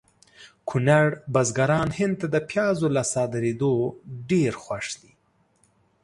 [0.69, 3.73] کونړ بزګران هند ته د پیازو له صادریدو
[4.29, 5.13] ډېر خوښ دي